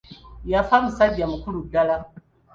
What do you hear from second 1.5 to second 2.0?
ddala.